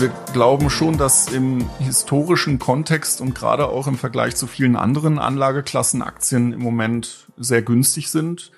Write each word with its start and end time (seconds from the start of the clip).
Wir 0.00 0.10
glauben 0.32 0.70
schon, 0.70 0.98
dass 0.98 1.32
im 1.32 1.70
historischen 1.78 2.58
Kontext 2.58 3.20
und 3.20 3.34
gerade 3.34 3.68
auch 3.68 3.86
im 3.86 3.96
Vergleich 3.96 4.34
zu 4.34 4.48
vielen 4.48 4.74
anderen 4.74 5.20
Anlageklassen 5.20 6.02
Aktien 6.02 6.52
im 6.52 6.60
Moment 6.60 7.28
sehr 7.36 7.62
günstig 7.62 8.10
sind. 8.10 8.50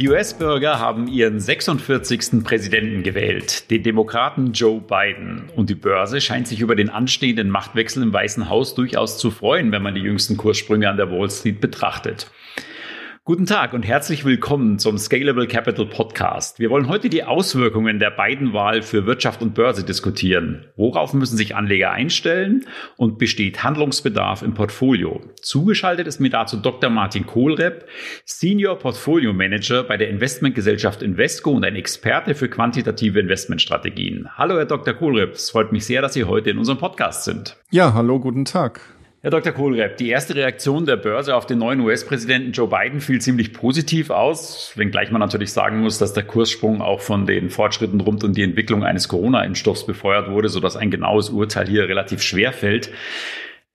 Die 0.00 0.08
US-Bürger 0.08 0.80
haben 0.80 1.06
ihren 1.06 1.38
46. 1.38 2.42
Präsidenten 2.42 3.04
gewählt, 3.04 3.70
den 3.70 3.84
Demokraten 3.84 4.52
Joe 4.52 4.80
Biden. 4.80 5.50
Und 5.54 5.70
die 5.70 5.76
Börse 5.76 6.20
scheint 6.20 6.48
sich 6.48 6.58
über 6.58 6.74
den 6.74 6.90
anstehenden 6.90 7.50
Machtwechsel 7.50 8.02
im 8.02 8.12
Weißen 8.12 8.48
Haus 8.48 8.74
durchaus 8.74 9.18
zu 9.18 9.30
freuen, 9.30 9.70
wenn 9.70 9.84
man 9.84 9.94
die 9.94 10.00
jüngsten 10.00 10.36
Kurssprünge 10.36 10.90
an 10.90 10.96
der 10.96 11.12
Wall 11.12 11.30
Street 11.30 11.60
betrachtet. 11.60 12.28
Guten 13.26 13.46
Tag 13.46 13.72
und 13.72 13.84
herzlich 13.84 14.26
willkommen 14.26 14.78
zum 14.78 14.98
Scalable 14.98 15.46
Capital 15.46 15.86
Podcast. 15.86 16.58
Wir 16.58 16.68
wollen 16.68 16.88
heute 16.88 17.08
die 17.08 17.24
Auswirkungen 17.24 17.98
der 17.98 18.10
beiden 18.10 18.52
Wahl 18.52 18.82
für 18.82 19.06
Wirtschaft 19.06 19.40
und 19.40 19.54
Börse 19.54 19.82
diskutieren. 19.82 20.66
Worauf 20.76 21.14
müssen 21.14 21.38
sich 21.38 21.56
Anleger 21.56 21.90
einstellen 21.90 22.66
und 22.98 23.16
besteht 23.16 23.64
Handlungsbedarf 23.64 24.42
im 24.42 24.52
Portfolio? 24.52 25.22
Zugeschaltet 25.40 26.06
ist 26.06 26.20
mir 26.20 26.28
dazu 26.28 26.58
Dr. 26.58 26.90
Martin 26.90 27.24
Kohlrepp, 27.24 27.88
Senior 28.26 28.78
Portfolio 28.78 29.32
Manager 29.32 29.84
bei 29.84 29.96
der 29.96 30.10
Investmentgesellschaft 30.10 31.00
Invesco 31.00 31.50
und 31.50 31.64
ein 31.64 31.76
Experte 31.76 32.34
für 32.34 32.50
quantitative 32.50 33.20
Investmentstrategien. 33.20 34.28
Hallo, 34.36 34.58
Herr 34.58 34.66
Dr. 34.66 34.92
Kohlrepp. 34.92 35.32
Es 35.32 35.48
freut 35.48 35.72
mich 35.72 35.86
sehr, 35.86 36.02
dass 36.02 36.12
Sie 36.12 36.24
heute 36.24 36.50
in 36.50 36.58
unserem 36.58 36.76
Podcast 36.76 37.24
sind. 37.24 37.56
Ja, 37.70 37.94
hallo, 37.94 38.20
guten 38.20 38.44
Tag. 38.44 38.82
Herr 39.24 39.30
Dr. 39.30 39.54
Kohlrepp, 39.54 39.96
die 39.96 40.10
erste 40.10 40.34
Reaktion 40.34 40.84
der 40.84 40.96
Börse 40.96 41.34
auf 41.34 41.46
den 41.46 41.56
neuen 41.56 41.80
US-Präsidenten 41.80 42.52
Joe 42.52 42.68
Biden 42.68 43.00
fiel 43.00 43.22
ziemlich 43.22 43.54
positiv 43.54 44.10
aus, 44.10 44.74
wenngleich 44.76 45.10
man 45.10 45.20
natürlich 45.20 45.50
sagen 45.50 45.80
muss, 45.80 45.96
dass 45.96 46.12
der 46.12 46.24
Kurssprung 46.24 46.82
auch 46.82 47.00
von 47.00 47.24
den 47.24 47.48
Fortschritten 47.48 48.02
rund 48.02 48.22
um 48.22 48.34
die 48.34 48.42
Entwicklung 48.42 48.84
eines 48.84 49.08
Corona-Impfstoffs 49.08 49.86
befeuert 49.86 50.30
wurde, 50.30 50.50
sodass 50.50 50.76
ein 50.76 50.90
genaues 50.90 51.30
Urteil 51.30 51.66
hier 51.66 51.88
relativ 51.88 52.20
schwer 52.20 52.52
fällt. 52.52 52.90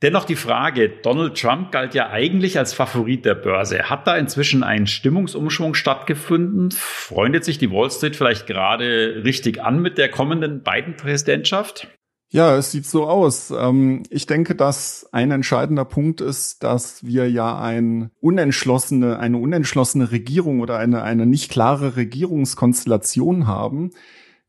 Dennoch 0.03 0.25
die 0.25 0.35
Frage, 0.35 0.87
Donald 0.87 1.35
Trump 1.35 1.71
galt 1.71 1.95
ja 1.95 2.11
eigentlich 2.11 2.59
als 2.59 2.75
Favorit 2.75 3.25
der 3.25 3.33
Börse. 3.33 3.89
Hat 3.89 4.05
da 4.05 4.17
inzwischen 4.17 4.61
ein 4.61 4.85
Stimmungsumschwung 4.85 5.73
stattgefunden? 5.73 6.69
Freundet 6.69 7.43
sich 7.43 7.57
die 7.57 7.71
Wall 7.71 7.89
Street 7.89 8.15
vielleicht 8.15 8.45
gerade 8.45 9.23
richtig 9.25 9.63
an 9.63 9.81
mit 9.81 9.97
der 9.97 10.09
kommenden 10.09 10.61
Biden-Präsidentschaft? 10.61 11.87
Ja, 12.31 12.55
es 12.55 12.69
sieht 12.69 12.85
so 12.85 13.07
aus. 13.07 13.49
Ähm, 13.49 14.03
ich 14.11 14.27
denke, 14.27 14.53
dass 14.53 15.09
ein 15.11 15.31
entscheidender 15.31 15.85
Punkt 15.85 16.21
ist, 16.21 16.63
dass 16.63 17.03
wir 17.03 17.29
ja 17.29 17.59
ein 17.59 18.11
unentschlossene, 18.21 19.17
eine 19.17 19.37
unentschlossene 19.37 20.11
Regierung 20.11 20.59
oder 20.59 20.77
eine, 20.77 21.01
eine 21.01 21.25
nicht 21.25 21.49
klare 21.49 21.95
Regierungskonstellation 21.95 23.47
haben, 23.47 23.89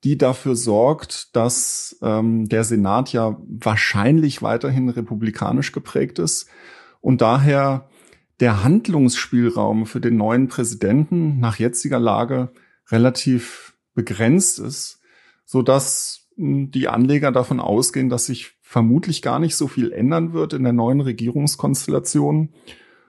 die 0.04 0.18
dafür 0.18 0.56
sorgt, 0.56 1.34
dass 1.36 1.96
ähm, 2.02 2.48
der 2.50 2.64
Senat 2.64 3.14
ja 3.14 3.38
wahrscheinlich 3.48 4.42
weiterhin 4.42 4.90
republikanisch 4.90 5.72
geprägt 5.72 6.18
ist 6.18 6.48
und 7.00 7.22
daher 7.22 7.88
der 8.40 8.62
Handlungsspielraum 8.62 9.86
für 9.86 10.00
den 10.00 10.16
neuen 10.16 10.48
Präsidenten 10.48 11.40
nach 11.40 11.58
jetziger 11.58 11.98
Lage 11.98 12.52
relativ 12.90 13.74
begrenzt 13.94 14.58
ist, 14.58 15.00
so 15.46 15.62
dass 15.62 16.19
die 16.40 16.88
Anleger 16.88 17.32
davon 17.32 17.60
ausgehen, 17.60 18.08
dass 18.08 18.26
sich 18.26 18.52
vermutlich 18.62 19.20
gar 19.20 19.38
nicht 19.38 19.56
so 19.56 19.68
viel 19.68 19.92
ändern 19.92 20.32
wird 20.32 20.54
in 20.54 20.62
der 20.62 20.72
neuen 20.72 21.02
Regierungskonstellation. 21.02 22.50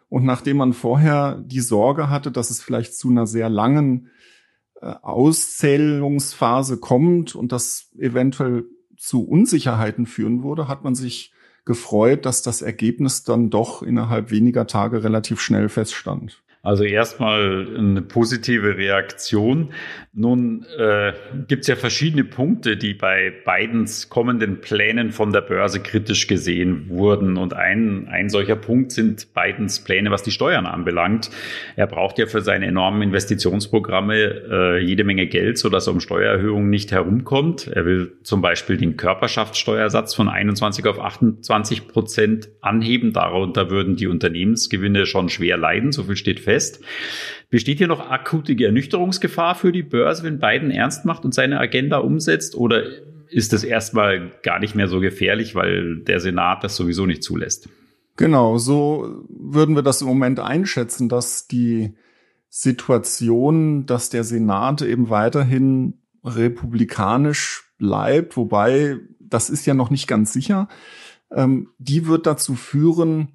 Und 0.09 0.25
nachdem 0.25 0.57
man 0.57 0.73
vorher 0.73 1.41
die 1.45 1.61
Sorge 1.61 2.09
hatte, 2.09 2.31
dass 2.31 2.49
es 2.49 2.61
vielleicht 2.61 2.93
zu 2.93 3.09
einer 3.09 3.25
sehr 3.27 3.47
langen 3.47 4.09
äh, 4.81 4.87
Auszählungsphase 5.01 6.77
kommt 6.77 7.33
und 7.33 7.53
das 7.53 7.89
eventuell 7.97 8.65
zu 8.97 9.25
Unsicherheiten 9.25 10.05
führen 10.05 10.43
würde, 10.43 10.67
hat 10.67 10.83
man 10.83 10.95
sich 10.95 11.31
gefreut, 11.63 12.25
dass 12.25 12.41
das 12.41 12.61
Ergebnis 12.61 13.23
dann 13.23 13.49
doch 13.49 13.81
innerhalb 13.81 14.29
weniger 14.29 14.67
Tage 14.67 15.05
relativ 15.05 15.39
schnell 15.39 15.69
feststand. 15.69 16.43
Also 16.63 16.83
erstmal 16.83 17.75
eine 17.75 18.03
positive 18.03 18.77
Reaktion. 18.77 19.73
Nun 20.13 20.63
äh, 20.77 21.13
gibt 21.47 21.61
es 21.61 21.67
ja 21.67 21.75
verschiedene 21.75 22.23
Punkte, 22.23 22.77
die 22.77 22.93
bei 22.93 23.33
Bidens 23.45 24.09
kommenden 24.09 24.61
Plänen 24.61 25.11
von 25.11 25.33
der 25.33 25.41
Börse 25.41 25.79
kritisch 25.79 26.27
gesehen 26.27 26.87
wurden. 26.89 27.37
Und 27.37 27.55
ein, 27.55 28.07
ein 28.09 28.29
solcher 28.29 28.55
Punkt 28.55 28.91
sind 28.91 29.33
Bidens 29.33 29.83
Pläne, 29.83 30.11
was 30.11 30.21
die 30.21 30.29
Steuern 30.29 30.67
anbelangt. 30.67 31.31
Er 31.77 31.87
braucht 31.87 32.19
ja 32.19 32.27
für 32.27 32.41
seine 32.41 32.67
enormen 32.67 33.01
Investitionsprogramme 33.01 34.15
äh, 34.15 34.77
jede 34.85 35.03
Menge 35.03 35.25
Geld, 35.25 35.57
sodass 35.57 35.87
er 35.87 35.93
um 35.93 35.99
Steuererhöhungen 35.99 36.69
nicht 36.69 36.91
herumkommt. 36.91 37.65
Er 37.73 37.85
will 37.87 38.11
zum 38.21 38.41
Beispiel 38.41 38.77
den 38.77 38.97
Körperschaftssteuersatz 38.97 40.13
von 40.13 40.29
21 40.29 40.85
auf 40.85 40.99
28 40.99 41.87
Prozent 41.87 42.49
anheben. 42.61 43.13
Darunter 43.13 43.71
würden 43.71 43.95
die 43.95 44.05
Unternehmensgewinne 44.05 45.07
schon 45.07 45.29
schwer 45.29 45.57
leiden. 45.57 45.91
So 45.91 46.03
viel 46.03 46.15
steht 46.15 46.39
fest 46.39 46.50
fest. 46.51 46.81
Besteht 47.49 47.77
hier 47.77 47.87
noch 47.87 48.09
akute 48.09 48.53
Ernüchterungsgefahr 48.57 49.55
für 49.55 49.71
die 49.71 49.83
Börse, 49.83 50.23
wenn 50.23 50.39
Biden 50.39 50.71
ernst 50.71 51.05
macht 51.05 51.23
und 51.23 51.33
seine 51.33 51.59
Agenda 51.59 51.97
umsetzt? 51.97 52.55
Oder 52.55 52.83
ist 53.29 53.53
das 53.53 53.63
erstmal 53.63 54.31
gar 54.43 54.59
nicht 54.59 54.75
mehr 54.75 54.87
so 54.87 54.99
gefährlich, 54.99 55.55
weil 55.55 55.99
der 55.99 56.19
Senat 56.19 56.63
das 56.63 56.75
sowieso 56.75 57.05
nicht 57.05 57.23
zulässt? 57.23 57.69
Genau, 58.17 58.57
so 58.57 59.25
würden 59.29 59.75
wir 59.75 59.83
das 59.83 60.01
im 60.01 60.07
Moment 60.07 60.39
einschätzen, 60.39 61.07
dass 61.07 61.47
die 61.47 61.93
Situation, 62.49 63.85
dass 63.85 64.09
der 64.09 64.25
Senat 64.25 64.81
eben 64.81 65.09
weiterhin 65.09 65.93
republikanisch 66.23 67.63
bleibt, 67.77 68.35
wobei 68.35 68.97
das 69.19 69.49
ist 69.49 69.65
ja 69.65 69.73
noch 69.73 69.89
nicht 69.89 70.07
ganz 70.07 70.33
sicher, 70.33 70.67
ähm, 71.31 71.69
die 71.77 72.07
wird 72.07 72.27
dazu 72.27 72.55
führen, 72.55 73.29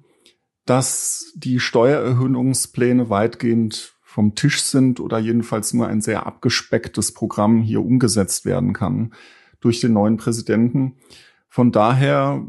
dass 0.69 1.33
die 1.35 1.59
Steuererhöhungspläne 1.59 3.09
weitgehend 3.09 3.95
vom 4.03 4.35
Tisch 4.35 4.61
sind 4.61 4.99
oder 4.99 5.19
jedenfalls 5.19 5.73
nur 5.73 5.87
ein 5.87 6.01
sehr 6.01 6.25
abgespecktes 6.25 7.13
Programm 7.13 7.61
hier 7.61 7.81
umgesetzt 7.81 8.45
werden 8.45 8.73
kann 8.73 9.13
durch 9.59 9.79
den 9.79 9.93
neuen 9.93 10.17
Präsidenten. 10.17 10.93
Von 11.49 11.71
daher 11.71 12.45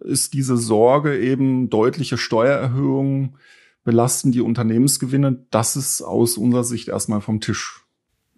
ist 0.00 0.34
diese 0.34 0.56
Sorge 0.56 1.18
eben 1.18 1.70
deutliche 1.70 2.16
Steuererhöhungen 2.16 3.36
belasten 3.84 4.32
die 4.32 4.40
Unternehmensgewinne. 4.40 5.44
Das 5.50 5.76
ist 5.76 6.02
aus 6.02 6.36
unserer 6.38 6.64
Sicht 6.64 6.88
erstmal 6.88 7.20
vom 7.20 7.40
Tisch. 7.40 7.84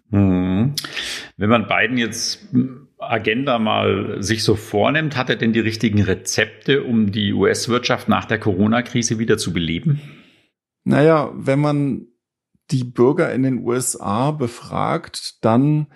Mhm. 0.09 0.73
Wenn 1.37 1.49
man 1.49 1.67
beiden 1.67 1.97
jetzt 1.97 2.47
Agenda 2.97 3.59
mal 3.59 4.21
sich 4.21 4.43
so 4.43 4.55
vornimmt, 4.55 5.15
hat 5.15 5.29
er 5.29 5.35
denn 5.35 5.53
die 5.53 5.59
richtigen 5.59 6.01
Rezepte, 6.01 6.83
um 6.83 7.11
die 7.11 7.33
US-Wirtschaft 7.33 8.07
nach 8.07 8.25
der 8.25 8.39
Corona-Krise 8.39 9.19
wieder 9.19 9.37
zu 9.37 9.53
beleben? 9.53 10.01
Naja, 10.83 11.31
wenn 11.35 11.59
man 11.59 12.07
die 12.71 12.83
Bürger 12.83 13.33
in 13.33 13.43
den 13.43 13.63
USA 13.63 14.31
befragt, 14.31 15.43
dann 15.43 15.87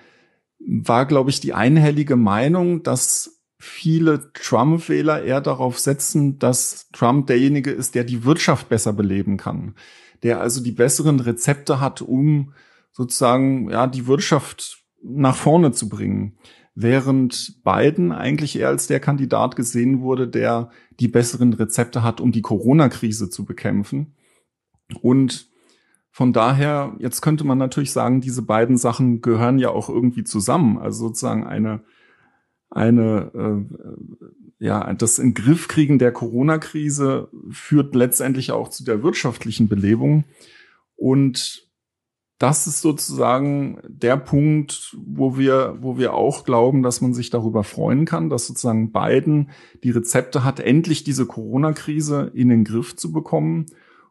war, 0.59 1.06
glaube 1.06 1.30
ich, 1.30 1.40
die 1.40 1.54
einhellige 1.54 2.16
Meinung, 2.16 2.84
dass 2.84 3.42
viele 3.58 4.32
Trump-Wähler 4.34 5.24
eher 5.24 5.42
darauf 5.42 5.80
setzen, 5.80 6.40
dass 6.40 6.90
Trump 6.92 7.28
derjenige 7.28 7.72
ist, 7.72 7.96
der 7.96 8.04
die 8.04 8.24
Wirtschaft 8.24 8.70
besser 8.70 8.94
beleben 8.94 9.38
kann, 9.38 9.76
der 10.24 10.42
also 10.42 10.62
die 10.64 10.72
besseren 10.72 11.20
Rezepte 11.20 11.80
hat, 11.80 12.02
um 12.02 12.54
sozusagen 12.92 13.70
ja 13.70 13.88
die 13.88 14.08
Wirtschaft 14.08 14.84
nach 15.02 15.36
vorne 15.36 15.72
zu 15.72 15.90
bringen 15.90 16.38
während 16.81 17.62
Biden 17.63 18.12
eigentlich 18.13 18.57
eher 18.57 18.69
als 18.69 18.88
der 18.88 19.01
Kandidat 19.01 19.56
gesehen 19.56 20.01
wurde, 20.01 20.28
der 20.28 20.69
die 21.00 21.09
besseren 21.09 21.53
Rezepte 21.53 22.03
hat, 22.03 22.22
um 22.22 22.31
die 22.31 22.41
Corona-Krise 22.41 23.29
zu 23.29 23.44
bekämpfen. 23.44 24.16
Und 25.01 25.50
von 26.09 26.31
daher, 26.31 26.95
jetzt 27.00 27.22
könnte 27.22 27.44
man 27.44 27.57
natürlich 27.57 27.91
sagen, 27.91 28.22
diese 28.22 28.41
beiden 28.41 28.78
Sachen 28.78 29.22
gehören 29.22 29.59
ja 29.59 29.70
auch 29.70 29.90
irgendwie 29.90 30.23
zusammen. 30.23 30.78
Also 30.78 31.08
sozusagen 31.08 31.46
eine, 31.46 31.81
eine, 32.70 33.32
äh, 34.59 34.66
ja, 34.66 34.93
das 34.93 35.20
in 35.20 35.34
Griff 35.34 35.67
kriegen 35.67 35.99
der 35.99 36.14
Corona-Krise 36.14 37.29
führt 37.52 37.93
letztendlich 37.93 38.52
auch 38.52 38.70
zu 38.70 38.85
der 38.85 39.03
wirtschaftlichen 39.03 39.67
Belebung. 39.67 40.23
Und 40.96 41.69
das 42.40 42.68
ist 42.68 42.82
sozusagen 42.82 43.80
der 43.88 44.16
Punkt, 44.16 44.97
wo 44.97 45.38
wir, 45.38 45.78
wo 45.82 45.97
wir 45.97 46.14
auch 46.14 46.46
glauben, 46.46 46.84
dass 46.84 47.02
man 47.02 47.14
sich 47.14 47.30
darüber 47.30 47.66
freuen 47.66 48.06
kann, 48.06 48.30
dass 48.30 48.47
sozusagen 48.47 48.94
Biden 48.94 49.50
die 49.84 49.91
Rezepte 49.91 50.46
hat, 50.46 50.62
endlich 50.62 51.03
diese 51.03 51.26
Corona-Krise 51.26 52.32
in 52.34 52.47
den 52.47 52.64
Griff 52.64 52.96
zu 52.96 53.12
bekommen 53.12 53.66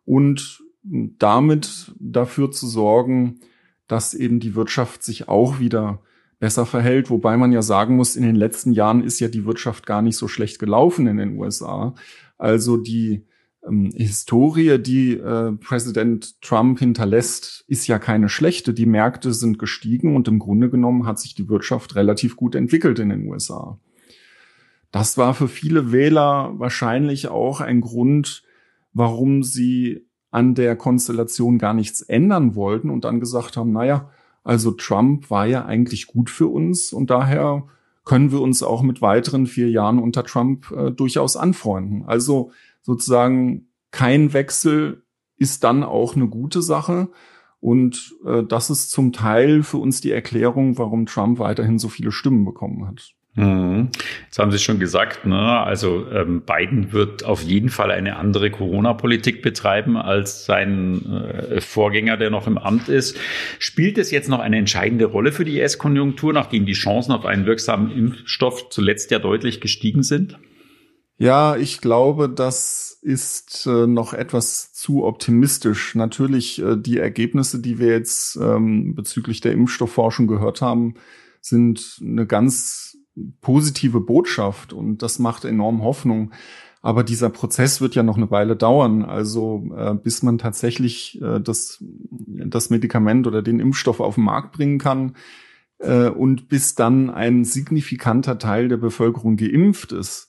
und 0.04 0.62
damit 0.82 1.94
dafür 1.98 2.50
zu 2.50 2.66
sorgen, 2.66 3.40
dass 3.86 4.12
eben 4.12 4.40
die 4.40 4.54
Wirtschaft 4.54 5.02
sich 5.02 5.28
auch 5.28 5.58
wieder 5.58 6.02
besser 6.38 6.66
verhält, 6.66 7.08
wobei 7.08 7.38
man 7.38 7.50
ja 7.50 7.62
sagen 7.62 7.96
muss, 7.96 8.14
in 8.14 8.22
den 8.22 8.36
letzten 8.36 8.72
Jahren 8.72 9.02
ist 9.02 9.20
ja 9.20 9.28
die 9.28 9.46
Wirtschaft 9.46 9.86
gar 9.86 10.02
nicht 10.02 10.18
so 10.18 10.28
schlecht 10.28 10.58
gelaufen 10.58 11.06
in 11.06 11.16
den 11.16 11.38
USA. 11.38 11.94
Also 12.36 12.76
die 12.76 13.24
ähm, 13.66 13.90
Historie, 13.94 14.78
die 14.78 15.14
äh, 15.14 15.52
Präsident 15.52 16.40
Trump 16.42 16.78
hinterlässt, 16.78 17.64
ist 17.68 17.86
ja 17.86 17.98
keine 17.98 18.28
schlechte. 18.28 18.74
Die 18.74 18.86
Märkte 18.86 19.32
sind 19.32 19.58
gestiegen 19.58 20.16
und 20.16 20.28
im 20.28 20.38
Grunde 20.38 20.70
genommen 20.70 21.06
hat 21.06 21.18
sich 21.18 21.34
die 21.34 21.48
Wirtschaft 21.48 21.94
relativ 21.96 22.36
gut 22.36 22.54
entwickelt 22.54 22.98
in 22.98 23.08
den 23.08 23.26
USA. 23.26 23.78
Das 24.90 25.18
war 25.18 25.34
für 25.34 25.48
viele 25.48 25.92
Wähler 25.92 26.54
wahrscheinlich 26.56 27.28
auch 27.28 27.60
ein 27.60 27.80
Grund, 27.80 28.42
warum 28.92 29.42
sie 29.42 30.06
an 30.30 30.54
der 30.54 30.76
Konstellation 30.76 31.58
gar 31.58 31.74
nichts 31.74 32.00
ändern 32.02 32.54
wollten 32.54 32.90
und 32.90 33.04
dann 33.04 33.20
gesagt 33.20 33.56
haben, 33.56 33.72
naja, 33.72 34.10
also 34.44 34.70
Trump 34.70 35.30
war 35.30 35.46
ja 35.46 35.64
eigentlich 35.64 36.06
gut 36.06 36.30
für 36.30 36.46
uns 36.46 36.92
und 36.92 37.10
daher 37.10 37.64
können 38.04 38.32
wir 38.32 38.40
uns 38.40 38.62
auch 38.62 38.80
mit 38.82 39.02
weiteren 39.02 39.46
vier 39.46 39.68
Jahren 39.68 39.98
unter 39.98 40.24
Trump 40.24 40.70
äh, 40.70 40.90
durchaus 40.90 41.36
anfreunden. 41.36 42.04
Also 42.06 42.52
sozusagen 42.88 43.68
kein 43.90 44.32
Wechsel 44.32 45.02
ist 45.36 45.62
dann 45.62 45.84
auch 45.84 46.16
eine 46.16 46.26
gute 46.26 46.62
Sache. 46.62 47.10
Und 47.60 48.14
äh, 48.24 48.42
das 48.42 48.70
ist 48.70 48.90
zum 48.90 49.12
Teil 49.12 49.62
für 49.62 49.76
uns 49.76 50.00
die 50.00 50.10
Erklärung, 50.10 50.78
warum 50.78 51.04
Trump 51.04 51.38
weiterhin 51.38 51.78
so 51.78 51.90
viele 51.90 52.12
Stimmen 52.12 52.46
bekommen 52.46 52.86
hat. 52.86 53.12
Mhm. 53.34 53.90
Jetzt 54.24 54.38
haben 54.38 54.50
Sie 54.50 54.58
schon 54.58 54.78
gesagt, 54.78 55.26
ne? 55.26 55.60
also 55.60 56.06
ähm, 56.10 56.42
Biden 56.46 56.92
wird 56.92 57.26
auf 57.26 57.42
jeden 57.42 57.68
Fall 57.68 57.90
eine 57.90 58.16
andere 58.16 58.50
Corona-Politik 58.50 59.42
betreiben 59.42 59.98
als 59.98 60.46
sein 60.46 61.04
äh, 61.12 61.60
Vorgänger, 61.60 62.16
der 62.16 62.30
noch 62.30 62.46
im 62.46 62.56
Amt 62.56 62.88
ist. 62.88 63.18
Spielt 63.58 63.98
es 63.98 64.10
jetzt 64.10 64.30
noch 64.30 64.40
eine 64.40 64.56
entscheidende 64.56 65.04
Rolle 65.04 65.32
für 65.32 65.44
die 65.44 65.60
US-Konjunktur, 65.60 66.32
nachdem 66.32 66.64
die 66.64 66.72
Chancen 66.72 67.12
auf 67.12 67.26
einen 67.26 67.44
wirksamen 67.44 67.90
Impfstoff 67.90 68.70
zuletzt 68.70 69.10
ja 69.10 69.18
deutlich 69.18 69.60
gestiegen 69.60 70.02
sind? 70.02 70.38
Ja, 71.20 71.56
ich 71.56 71.80
glaube, 71.80 72.28
das 72.28 72.96
ist 73.02 73.66
äh, 73.66 73.88
noch 73.88 74.12
etwas 74.14 74.72
zu 74.72 75.04
optimistisch. 75.04 75.96
Natürlich, 75.96 76.62
äh, 76.62 76.76
die 76.76 76.98
Ergebnisse, 76.98 77.60
die 77.60 77.80
wir 77.80 77.88
jetzt 77.88 78.36
ähm, 78.36 78.94
bezüglich 78.94 79.40
der 79.40 79.52
Impfstoffforschung 79.52 80.28
gehört 80.28 80.62
haben, 80.62 80.94
sind 81.40 81.98
eine 82.00 82.24
ganz 82.24 82.96
positive 83.40 84.00
Botschaft 84.00 84.72
und 84.72 85.02
das 85.02 85.18
macht 85.18 85.44
enorm 85.44 85.82
Hoffnung. 85.82 86.32
Aber 86.82 87.02
dieser 87.02 87.30
Prozess 87.30 87.80
wird 87.80 87.96
ja 87.96 88.04
noch 88.04 88.16
eine 88.16 88.30
Weile 88.30 88.54
dauern. 88.54 89.04
Also 89.04 89.68
äh, 89.76 89.94
bis 89.94 90.22
man 90.22 90.38
tatsächlich 90.38 91.20
äh, 91.20 91.40
das, 91.40 91.82
das 91.82 92.70
Medikament 92.70 93.26
oder 93.26 93.42
den 93.42 93.58
Impfstoff 93.58 93.98
auf 93.98 94.14
den 94.14 94.24
Markt 94.24 94.52
bringen 94.52 94.78
kann 94.78 95.16
äh, 95.78 96.08
und 96.08 96.48
bis 96.48 96.76
dann 96.76 97.10
ein 97.10 97.44
signifikanter 97.44 98.38
Teil 98.38 98.68
der 98.68 98.76
Bevölkerung 98.76 99.36
geimpft 99.36 99.90
ist. 99.90 100.27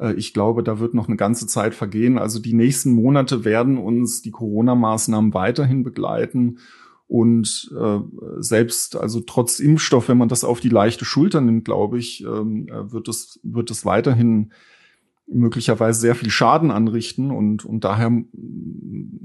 Äh, 0.00 0.14
ich 0.14 0.32
glaube, 0.32 0.62
da 0.62 0.80
wird 0.80 0.94
noch 0.94 1.08
eine 1.08 1.16
ganze 1.16 1.46
Zeit 1.46 1.74
vergehen. 1.74 2.18
Also 2.18 2.40
die 2.40 2.54
nächsten 2.54 2.92
Monate 2.92 3.44
werden 3.44 3.78
uns 3.78 4.22
die 4.22 4.30
Corona-Maßnahmen 4.30 5.34
weiterhin 5.34 5.84
begleiten. 5.84 6.58
Und 7.06 7.72
äh, 7.76 7.98
selbst, 8.38 8.96
also 8.96 9.20
trotz 9.20 9.58
Impfstoff, 9.58 10.08
wenn 10.08 10.18
man 10.18 10.28
das 10.28 10.44
auf 10.44 10.60
die 10.60 10.68
leichte 10.68 11.04
Schulter 11.04 11.40
nimmt, 11.40 11.64
glaube 11.64 11.98
ich, 11.98 12.24
ähm, 12.24 12.68
äh, 12.68 12.92
wird 12.92 13.08
es 13.08 13.40
wird 13.42 13.70
es 13.70 13.84
weiterhin 13.84 14.52
möglicherweise 15.26 16.00
sehr 16.00 16.14
viel 16.14 16.30
Schaden 16.30 16.70
anrichten 16.70 17.32
und 17.32 17.64
und 17.64 17.82
daher 17.82 18.12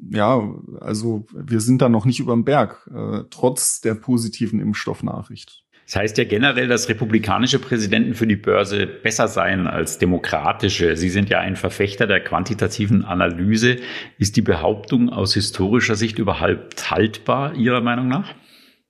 ja, 0.09 0.55
also 0.79 1.25
wir 1.33 1.59
sind 1.59 1.81
da 1.81 1.89
noch 1.89 2.05
nicht 2.05 2.19
überm 2.19 2.43
Berg, 2.43 2.89
äh, 2.93 3.23
trotz 3.29 3.81
der 3.81 3.95
positiven 3.95 4.59
Impfstoffnachricht. 4.59 5.64
Das 5.85 5.97
heißt 5.97 6.17
ja 6.17 6.23
generell, 6.23 6.67
dass 6.67 6.89
republikanische 6.89 7.59
Präsidenten 7.59 8.15
für 8.15 8.25
die 8.25 8.35
Börse 8.35 8.87
besser 8.87 9.27
seien 9.27 9.67
als 9.67 9.99
demokratische. 9.99 10.97
Sie 10.97 11.09
sind 11.09 11.29
ja 11.29 11.39
ein 11.39 11.55
Verfechter 11.55 12.07
der 12.07 12.21
quantitativen 12.21 13.05
Analyse. 13.05 13.77
Ist 14.17 14.35
die 14.35 14.41
Behauptung 14.41 15.09
aus 15.09 15.35
historischer 15.35 15.95
Sicht 15.95 16.17
überhaupt 16.17 16.89
haltbar, 16.89 17.53
Ihrer 17.53 17.81
Meinung 17.81 18.07
nach? 18.07 18.33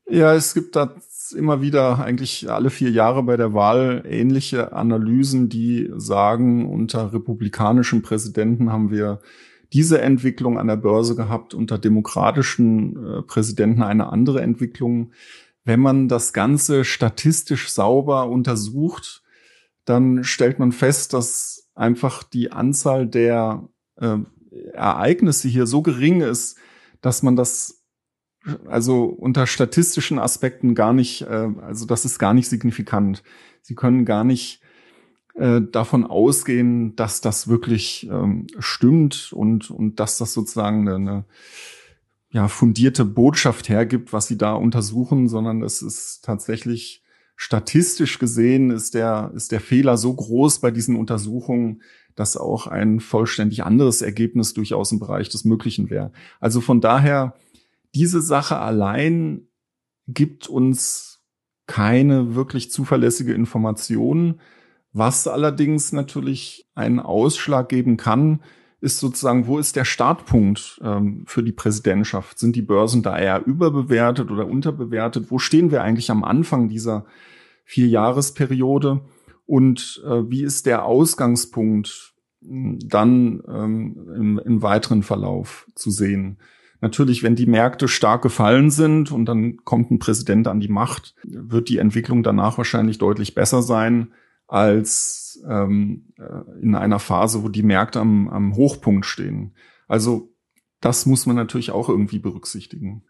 Ja, 0.10 0.34
es 0.36 0.54
gibt 0.54 0.78
da 0.78 0.96
immer 1.36 1.62
wieder 1.62 2.00
eigentlich 2.00 2.50
alle 2.50 2.70
vier 2.70 2.92
Jahre 2.92 3.24
bei 3.24 3.36
der 3.36 3.54
Wahl 3.54 4.04
ähnliche 4.08 4.72
Analysen, 4.72 5.50
die 5.50 5.92
sagen, 5.98 6.70
unter 6.70 7.12
republikanischen 7.12 8.04
Präsidenten 8.04 8.72
haben 8.72 8.92
wir 8.92 9.20
diese 9.74 10.00
Entwicklung 10.00 10.58
an 10.58 10.68
der 10.68 10.78
Börse 10.78 11.16
gehabt, 11.16 11.54
unter 11.54 11.78
demokratischen 11.78 12.96
äh, 12.96 13.22
Präsidenten 13.24 13.82
eine 13.82 14.08
andere 14.12 14.42
Entwicklung 14.42 15.12
wenn 15.66 15.80
man 15.80 16.08
das 16.08 16.32
Ganze 16.32 16.86
statistisch 16.86 17.70
sauber 17.70 18.30
untersucht, 18.30 19.24
dann 19.84 20.24
stellt 20.24 20.60
man 20.60 20.72
fest, 20.72 21.14
dass 21.14 21.70
einfach 21.76 22.24
die 22.24 22.52
Anzahl 22.52 23.08
der 23.08 23.68
äh, 23.98 24.18
Ereignisse 24.74 25.48
hier 25.48 25.68
so 25.68 25.82
gering 25.82 26.22
ist, 26.22 26.58
dass 27.02 27.24
man 27.24 27.36
das 27.36 27.84
also 28.68 29.06
unter 29.06 29.48
statistischen 29.48 30.20
Aspekten 30.20 30.76
gar 30.76 30.94
nicht, 30.94 31.24
äh, 31.24 31.50
also 31.62 31.86
das 31.86 32.06
ist 32.06 32.20
gar 32.20 32.34
nicht 32.34 32.48
signifikant. 32.48 33.24
Sie 33.62 33.76
können 33.76 34.06
gar 34.06 34.24
nicht 34.24 34.62
äh, 35.34 35.62
davon 35.62 36.06
ausgehen, 36.06 36.96
dass 36.96 37.22
das 37.22 37.48
wirklich 37.48 38.08
ähm, 38.12 38.48
stimmt 38.60 39.34
und, 39.34 39.72
und 39.72 40.00
dass 40.00 40.18
das 40.18 40.34
sozusagen 40.34 40.88
eine, 40.88 40.96
eine 40.96 41.26
ja, 42.36 42.50
fundierte 42.50 43.06
Botschaft 43.06 43.70
hergibt, 43.70 44.12
was 44.12 44.28
sie 44.28 44.38
da 44.38 44.56
untersuchen, 44.56 45.30
sondern 45.30 45.64
es 45.64 45.82
ist 45.82 46.26
tatsächlich 46.26 47.02
statistisch 47.38 48.20
gesehen 48.20 48.72
ist 48.72 48.94
der, 48.94 49.32
ist 49.34 49.54
der 49.54 49.62
Fehler 49.62 49.96
so 49.96 50.14
groß 50.14 50.60
bei 50.60 50.70
diesen 50.70 50.98
Untersuchungen, 50.98 51.82
dass 52.14 52.36
auch 52.36 52.68
ein 52.68 53.00
vollständig 53.00 53.64
anderes 53.64 54.02
Ergebnis 54.02 54.54
durchaus 54.54 54.92
im 54.92 55.00
Bereich 55.00 55.30
des 55.30 55.46
Möglichen 55.46 55.90
wäre. 55.90 56.12
Also 56.42 56.60
von 56.60 56.82
daher, 56.82 57.36
diese 57.94 58.22
Sache 58.22 58.60
allein 58.60 59.48
gibt 60.06 60.48
uns 60.50 61.24
keine 61.68 62.36
wirklich 62.36 62.70
zuverlässige 62.70 63.34
Information, 63.34 64.42
was 64.92 65.26
allerdings 65.26 65.94
natürlich 65.94 66.68
einen 66.76 67.00
Ausschlag 67.00 67.70
geben 67.70 67.96
kann, 67.96 68.42
ist 68.86 69.00
sozusagen, 69.00 69.48
wo 69.48 69.58
ist 69.58 69.76
der 69.76 69.84
Startpunkt 69.84 70.80
ähm, 70.84 71.24
für 71.26 71.42
die 71.42 71.52
Präsidentschaft? 71.52 72.38
Sind 72.38 72.56
die 72.56 72.62
Börsen 72.62 73.02
da 73.02 73.18
eher 73.18 73.46
überbewertet 73.46 74.30
oder 74.30 74.46
unterbewertet? 74.46 75.32
Wo 75.32 75.40
stehen 75.40 75.72
wir 75.72 75.82
eigentlich 75.82 76.12
am 76.12 76.24
Anfang 76.24 76.70
dieser 76.70 77.06
Vierjahresperiode? 77.64 79.02
Und 79.48 80.04
äh, 80.06 80.30
wie 80.30 80.44
ist 80.44 80.68
der 80.68 80.86
Ausgangspunkt 80.86 82.14
hm, 82.42 82.78
dann 82.86 83.42
ähm, 83.48 84.08
im, 84.16 84.40
im 84.46 84.62
weiteren 84.62 85.02
Verlauf 85.02 85.68
zu 85.74 85.90
sehen? 85.90 86.38
Natürlich, 86.80 87.24
wenn 87.24 87.36
die 87.36 87.48
Märkte 87.48 87.88
stark 87.88 88.22
gefallen 88.22 88.70
sind 88.70 89.12
und 89.12 89.26
dann 89.26 89.58
kommt 89.64 89.90
ein 89.90 89.98
Präsident 89.98 90.48
an 90.48 90.60
die 90.60 90.68
Macht, 90.68 91.16
wird 91.24 91.70
die 91.70 91.80
Entwicklung 91.80 92.22
danach 92.22 92.60
wahrscheinlich 92.60 93.00
deutlich 93.00 93.34
besser 93.34 93.64
sein 93.64 94.12
als 94.48 95.44
ähm, 95.50 96.14
äh, 96.18 96.62
in 96.62 96.76
einer 96.76 97.00
Phase, 97.00 97.44
wo 97.44 97.50
die 97.50 97.64
Märkte 97.64 98.00
am, 98.00 98.28
am 98.30 98.56
Hochpunkt 98.56 99.06
stehen. 99.06 99.56
Also 99.88 100.34
das 100.82 101.06
muss 101.06 101.26
man 101.26 101.36
natürlich 101.36 101.72
auch 101.72 101.90
irgendwie 101.90 102.20
berücksichtigen. 102.20 103.04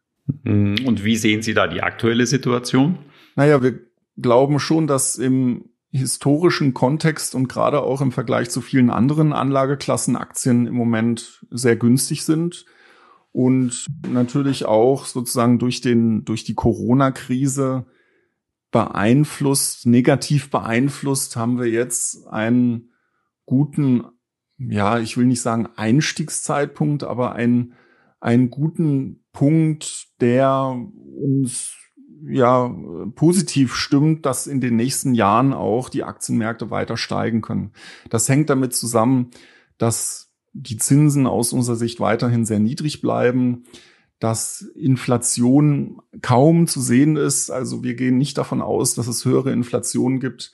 Mhm. 0.43 0.77
Und 0.85 1.03
wie 1.03 1.17
sehen 1.17 1.41
Sie 1.41 1.53
da 1.53 1.67
die 1.67 1.83
aktuelle 1.83 2.25
Situation? 2.25 2.97
Naja, 3.35 3.61
wir 3.61 3.79
glauben 4.17 4.59
schon, 4.59 4.87
dass 4.87 5.17
im 5.17 5.69
historischen 5.91 6.73
Kontext 6.73 7.35
und 7.35 7.47
gerade 7.47 7.81
auch 7.81 8.01
im 8.01 8.11
Vergleich 8.11 8.49
zu 8.49 8.61
vielen 8.61 8.89
anderen 8.89 9.33
Anlageklassen 9.33 10.15
Aktien 10.15 10.67
im 10.67 10.75
Moment 10.75 11.45
sehr 11.51 11.75
günstig 11.75 12.23
sind 12.25 12.65
und 13.31 13.85
natürlich 14.09 14.65
auch 14.65 15.05
sozusagen 15.05 15.57
durch 15.59 15.81
den 15.81 16.25
durch 16.25 16.43
die 16.43 16.53
Corona-Krise 16.53 17.85
beeinflusst, 18.75 19.85
negativ 19.85 20.49
beeinflusst, 20.49 21.37
haben 21.37 21.57
wir 21.57 21.67
jetzt 21.67 22.27
einen 22.27 22.89
guten, 23.45 24.03
ja, 24.57 24.99
ich 24.99 25.15
will 25.15 25.27
nicht 25.27 25.41
sagen 25.41 25.69
Einstiegszeitpunkt, 25.77 27.05
aber 27.05 27.31
einen, 27.35 27.75
einen 28.19 28.49
guten 28.49 29.23
Punkt, 29.31 30.07
der 30.19 30.77
uns 31.21 31.73
ja 32.27 32.69
positiv 33.15 33.75
stimmt, 33.75 34.25
dass 34.25 34.45
in 34.45 34.59
den 34.59 34.75
nächsten 34.75 35.13
Jahren 35.13 35.53
auch 35.53 35.87
die 35.87 36.03
Aktienmärkte 36.03 36.69
weiter 36.69 36.97
steigen 36.97 37.39
können. 37.39 37.71
Das 38.09 38.27
hängt 38.27 38.49
damit 38.49 38.75
zusammen, 38.75 39.31
dass 39.77 40.33
die 40.51 40.75
Zinsen 40.75 41.27
aus 41.27 41.53
unserer 41.53 41.77
Sicht 41.77 42.01
weiterhin 42.01 42.43
sehr 42.43 42.59
niedrig 42.59 42.99
bleiben 42.99 43.63
dass 44.25 44.61
Inflation 44.61 46.01
kaum 46.23 46.65
zu 46.65 46.81
sehen 46.81 47.15
ist. 47.15 47.51
Also 47.51 47.83
wir 47.83 47.93
gehen 47.93 48.17
nicht 48.17 48.39
davon 48.39 48.59
aus, 48.59 48.95
dass 48.95 49.05
es 49.05 49.23
höhere 49.23 49.51
Inflation 49.51 50.19
gibt 50.19 50.51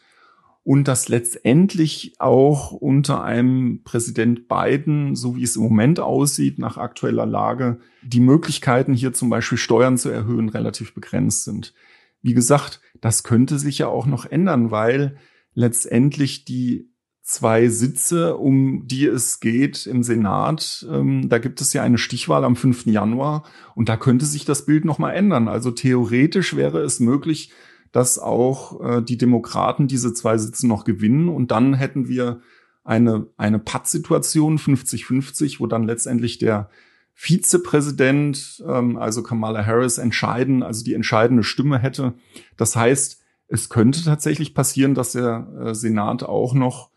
und 0.65 0.89
dass 0.89 1.07
letztendlich 1.07 2.15
auch 2.19 2.73
unter 2.73 3.23
einem 3.23 3.81
Präsident 3.85 4.49
Biden, 4.49 5.15
so 5.15 5.37
wie 5.37 5.43
es 5.43 5.55
im 5.55 5.61
Moment 5.61 6.01
aussieht, 6.01 6.59
nach 6.59 6.75
aktueller 6.75 7.25
Lage, 7.25 7.79
die 8.03 8.19
Möglichkeiten 8.19 8.93
hier 8.93 9.13
zum 9.13 9.29
Beispiel 9.29 9.57
Steuern 9.57 9.97
zu 9.97 10.09
erhöhen 10.09 10.49
relativ 10.49 10.93
begrenzt 10.93 11.45
sind. 11.45 11.73
Wie 12.21 12.33
gesagt, 12.33 12.81
das 12.99 13.23
könnte 13.23 13.57
sich 13.57 13.77
ja 13.77 13.87
auch 13.87 14.05
noch 14.05 14.25
ändern, 14.25 14.69
weil 14.69 15.15
letztendlich 15.53 16.43
die 16.43 16.90
zwei 17.21 17.69
Sitze, 17.69 18.35
um 18.37 18.87
die 18.87 19.05
es 19.05 19.39
geht 19.39 19.85
im 19.85 20.03
Senat. 20.03 20.85
Ähm, 20.91 21.29
da 21.29 21.37
gibt 21.37 21.61
es 21.61 21.73
ja 21.73 21.83
eine 21.83 21.97
Stichwahl 21.97 22.43
am 22.43 22.55
5. 22.55 22.87
Januar 22.87 23.43
und 23.75 23.89
da 23.89 23.97
könnte 23.97 24.25
sich 24.25 24.45
das 24.45 24.65
Bild 24.65 24.85
nochmal 24.85 25.15
ändern. 25.15 25.47
Also 25.47 25.71
theoretisch 25.71 26.55
wäre 26.55 26.81
es 26.81 26.99
möglich, 26.99 27.51
dass 27.91 28.19
auch 28.19 28.81
äh, 28.81 29.01
die 29.01 29.17
Demokraten 29.17 29.87
diese 29.87 30.13
zwei 30.13 30.37
Sitze 30.37 30.67
noch 30.67 30.83
gewinnen 30.83 31.29
und 31.29 31.51
dann 31.51 31.73
hätten 31.73 32.07
wir 32.07 32.41
eine, 32.83 33.27
eine 33.37 33.59
Pattsituation 33.59 34.57
50-50, 34.57 35.59
wo 35.59 35.67
dann 35.67 35.83
letztendlich 35.83 36.39
der 36.39 36.69
Vizepräsident, 37.13 38.63
ähm, 38.67 38.97
also 38.97 39.21
Kamala 39.21 39.65
Harris, 39.65 39.97
entscheiden, 39.97 40.63
also 40.63 40.83
die 40.83 40.95
entscheidende 40.95 41.43
Stimme 41.43 41.77
hätte. 41.77 42.13
Das 42.57 42.75
heißt, 42.75 43.21
es 43.47 43.69
könnte 43.69 44.03
tatsächlich 44.03 44.55
passieren, 44.55 44.95
dass 44.95 45.11
der 45.11 45.47
äh, 45.59 45.75
Senat 45.75 46.23
auch 46.23 46.53
noch 46.53 46.90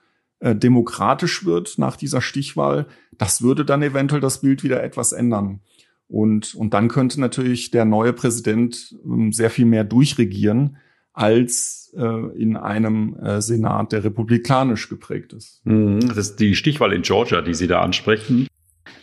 äh, 0.44 0.54
demokratisch 0.54 1.46
wird 1.46 1.78
nach 1.78 1.96
dieser 1.96 2.20
Stichwahl. 2.20 2.86
Das 3.16 3.40
würde 3.40 3.64
dann 3.64 3.82
eventuell 3.82 4.20
das 4.20 4.42
Bild 4.42 4.62
wieder 4.62 4.82
etwas 4.82 5.12
ändern. 5.12 5.60
Und, 6.06 6.54
und 6.54 6.74
dann 6.74 6.88
könnte 6.88 7.18
natürlich 7.18 7.70
der 7.70 7.86
neue 7.86 8.12
Präsident 8.12 8.94
ähm, 9.06 9.32
sehr 9.32 9.48
viel 9.48 9.64
mehr 9.64 9.84
durchregieren 9.84 10.76
als 11.14 11.94
äh, 11.96 12.36
in 12.36 12.58
einem 12.58 13.16
äh, 13.16 13.40
Senat, 13.40 13.92
der 13.92 14.04
republikanisch 14.04 14.90
geprägt 14.90 15.32
ist. 15.32 15.62
Mhm, 15.64 16.00
das 16.00 16.18
ist 16.18 16.40
die 16.40 16.54
Stichwahl 16.54 16.92
in 16.92 17.00
Georgia, 17.00 17.40
die 17.40 17.54
Sie 17.54 17.66
da 17.66 17.80
ansprechen. 17.80 18.46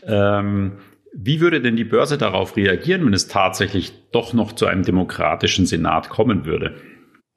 Ähm, 0.03 0.74
wie 1.12 1.41
würde 1.41 1.60
denn 1.60 1.75
die 1.75 1.86
Börse 1.86 2.19
darauf 2.19 2.55
reagieren, 2.55 3.03
wenn 3.03 3.13
es 3.13 3.27
tatsächlich 3.27 3.93
doch 4.12 4.33
noch 4.33 4.51
zu 4.51 4.67
einem 4.67 4.83
demokratischen 4.83 5.65
Senat 5.65 6.10
kommen 6.10 6.45
würde? 6.45 6.75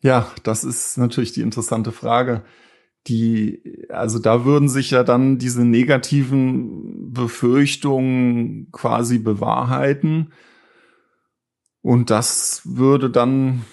Ja, 0.02 0.30
das 0.42 0.62
ist 0.62 0.98
natürlich 0.98 1.32
die 1.32 1.40
interessante 1.40 1.90
Frage. 1.90 2.42
Die, 3.06 3.86
also 3.90 4.18
da 4.18 4.44
würden 4.44 4.68
sich 4.68 4.90
ja 4.90 5.04
dann 5.04 5.38
diese 5.38 5.64
negativen 5.64 7.12
Befürchtungen 7.12 8.68
quasi 8.72 9.18
bewahrheiten. 9.18 10.32
Und 11.82 12.08
das 12.08 12.62
würde 12.64 13.10
dann 13.10 13.64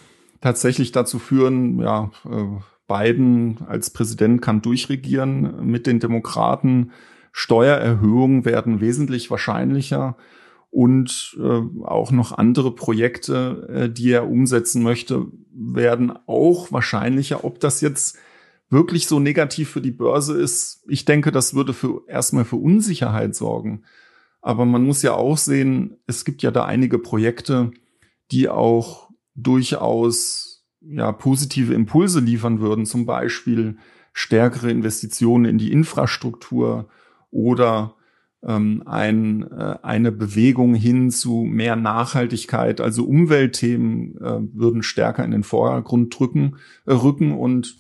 tatsächlich 0.42 0.92
dazu 0.92 1.18
führen, 1.18 1.80
ja, 1.80 2.12
äh, 2.26 2.62
Biden 2.88 3.60
als 3.68 3.92
Präsident 3.92 4.42
kann 4.42 4.62
durchregieren 4.62 5.66
mit 5.66 5.88
den 5.88 6.02
Demokraten. 6.02 6.92
Steuererhöhungen 7.32 8.44
werden 8.44 8.82
wesentlich 8.82 9.32
wahrscheinlicher 9.32 10.18
und 10.70 11.38
äh, 11.40 11.62
auch 11.86 12.12
noch 12.12 12.38
andere 12.38 12.76
Projekte, 12.76 13.68
äh, 13.70 13.90
die 13.90 14.12
er 14.12 14.30
umsetzen 14.30 14.84
möchte, 14.84 15.28
werden 15.54 16.12
auch 16.28 16.72
wahrscheinlicher. 16.74 17.46
Ob 17.46 17.62
das 17.62 17.80
jetzt 17.80 18.18
wirklich 18.72 19.06
so 19.06 19.20
negativ 19.20 19.70
für 19.70 19.82
die 19.82 19.92
Börse 19.92 20.42
ist, 20.42 20.84
ich 20.88 21.06
denke, 21.06 21.32
das 21.32 21.54
würde 21.54 21.74
für 21.74 22.04
erstmal 22.08 22.46
für 22.46 22.56
Unsicherheit 22.56 23.36
sorgen. 23.36 23.84
Aber 24.42 24.66
man 24.66 24.84
muss 24.84 25.04
ja 25.04 25.14
auch 25.14 25.38
sehen, 25.38 25.98
es 26.08 26.26
gibt 26.26 26.42
ja 26.42 26.50
da 26.50 26.66
einige 26.66 26.98
Projekte, 26.98 27.72
die 28.32 28.50
auch 28.50 29.10
durchaus 29.36 30.66
ja 30.82 31.12
positive 31.12 31.74
Impulse 31.74 32.22
liefern 32.22 32.60
würden, 32.60 32.86
zum 32.86 33.06
Beispiel 33.06 33.78
stärkere 34.14 34.72
Investitionen 34.72 35.46
in 35.46 35.58
die 35.58 35.72
Infrastruktur 35.72 36.90
oder 37.30 37.96
ähm, 38.44 38.84
ein, 38.86 39.44
äh, 39.52 39.78
eine 39.84 40.12
Bewegung 40.12 40.74
hin 40.74 41.12
zu 41.12 41.44
mehr 41.44 41.76
Nachhaltigkeit, 41.76 42.82
also 42.82 43.06
Umweltthemen 43.06 44.18
äh, 44.18 44.40
würden 44.54 44.82
stärker 44.82 45.24
in 45.24 45.32
den 45.32 45.44
Vordergrund 45.44 46.18
drücken, 46.18 46.58
äh, 46.86 46.94
rücken 46.94 47.34
und 47.34 47.78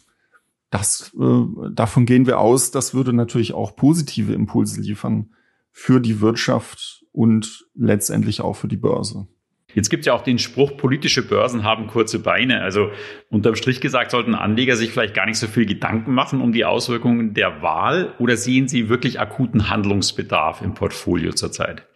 das, 0.71 1.13
äh, 1.19 1.43
davon 1.73 2.05
gehen 2.05 2.25
wir 2.25 2.39
aus, 2.39 2.71
das 2.71 2.93
würde 2.93 3.13
natürlich 3.13 3.53
auch 3.53 3.75
positive 3.75 4.33
Impulse 4.33 4.81
liefern 4.81 5.31
für 5.71 5.99
die 5.99 6.21
Wirtschaft 6.21 7.03
und 7.11 7.67
letztendlich 7.75 8.41
auch 8.41 8.55
für 8.55 8.67
die 8.67 8.77
Börse. 8.77 9.27
Jetzt 9.73 9.89
gibt 9.89 10.01
es 10.01 10.07
ja 10.07 10.13
auch 10.13 10.21
den 10.21 10.39
Spruch, 10.39 10.75
politische 10.75 11.25
Börsen 11.25 11.63
haben 11.63 11.87
kurze 11.87 12.19
Beine. 12.19 12.61
Also 12.61 12.89
unterm 13.29 13.55
Strich 13.55 13.79
gesagt, 13.79 14.11
sollten 14.11 14.35
Anleger 14.35 14.75
sich 14.75 14.91
vielleicht 14.91 15.13
gar 15.13 15.25
nicht 15.25 15.37
so 15.37 15.47
viel 15.47 15.65
Gedanken 15.65 16.13
machen 16.13 16.41
um 16.41 16.51
die 16.51 16.65
Auswirkungen 16.65 17.33
der 17.33 17.61
Wahl 17.61 18.13
oder 18.19 18.35
sehen 18.35 18.67
sie 18.67 18.89
wirklich 18.89 19.19
akuten 19.19 19.69
Handlungsbedarf 19.69 20.61
im 20.61 20.73
Portfolio 20.73 21.31
zurzeit? 21.33 21.87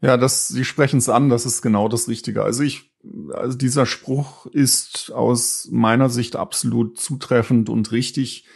Ja, 0.00 0.16
das, 0.16 0.48
Sie 0.48 0.64
sprechen 0.64 0.98
es 0.98 1.08
an, 1.08 1.28
das 1.28 1.46
ist 1.46 1.62
genau 1.62 1.88
das 1.88 2.08
Richtige. 2.08 2.42
Also 2.42 2.62
ich, 2.62 2.92
also 3.32 3.56
dieser 3.56 3.86
Spruch 3.86 4.46
ist 4.46 5.12
aus 5.12 5.68
meiner 5.70 6.08
Sicht 6.08 6.36
absolut 6.36 6.98
zutreffend 6.98 7.68
und 7.68 7.92
richtig. 7.92 8.46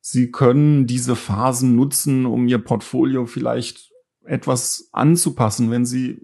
Sie 0.00 0.30
können 0.30 0.86
diese 0.86 1.16
Phasen 1.16 1.76
nutzen, 1.76 2.26
um 2.26 2.48
Ihr 2.48 2.58
Portfolio 2.58 3.26
vielleicht 3.26 3.90
etwas 4.24 4.88
anzupassen, 4.92 5.70
wenn 5.70 5.84
Sie 5.84 6.20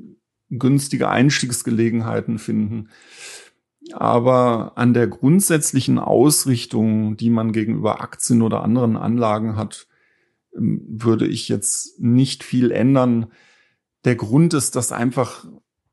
günstige 0.51 1.09
Einstiegsgelegenheiten 1.09 2.39
finden. 2.39 2.89
Aber 3.93 4.73
an 4.77 4.95
der 4.95 5.07
grundsätzlichen 5.07 5.99
Ausrichtung, 5.99 7.17
die 7.17 7.31
man 7.31 7.53
gegenüber 7.53 8.01
Aktien 8.01 8.43
oder 8.43 8.63
anderen 8.63 8.97
Anlagen 8.97 9.57
hat, 9.57 9.87
ähm, 10.57 10.83
würde 10.89 11.27
ich 11.27 11.49
jetzt 11.49 12.01
nicht 12.01 12.43
viel 12.43 12.71
ändern. 12.71 13.33
Der 14.05 14.17
Grund 14.17 14.55
ist, 14.55 14.77
dass 14.77 14.93
einfach 14.93 15.47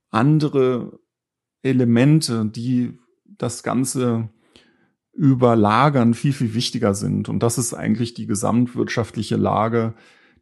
andere 0.10 1.00
Elemente, 1.63 2.46
die 2.46 3.00
das 3.25 3.63
Ganze 3.63 4.29
überlagern, 5.13 6.13
viel, 6.13 6.34
viel 6.34 6.53
wichtiger 6.53 6.93
sind. 6.93 7.29
Und 7.29 7.41
das 7.41 7.58
ist 7.58 7.74
eigentlich 7.74 8.13
die 8.13 8.27
gesamtwirtschaftliche 8.27 9.36
Lage 9.36 9.96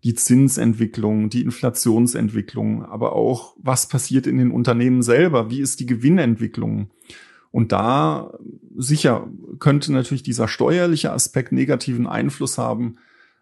die 0.04 0.16
Zinsentwicklung, 0.16 1.30
die 1.30 1.42
Inflationsentwicklung, 1.42 2.84
aber 2.86 3.14
auch, 3.14 3.56
was 3.60 3.88
passiert 3.88 4.26
in 4.26 4.38
den 4.38 4.52
Unternehmen 4.52 5.04
selber, 5.04 5.52
wie 5.52 5.62
ist 5.62 5.80
die 5.80 5.86
Gewinnentwicklung. 5.86 6.90
Und 7.52 7.72
da 7.72 8.34
sicher 8.76 9.30
könnte 9.60 9.94
natürlich 9.94 10.24
dieser 10.24 10.48
steuerliche 10.48 11.12
Aspekt 11.12 11.52
negativen 11.52 12.08
Einfluss 12.08 12.58
haben, 12.58 12.98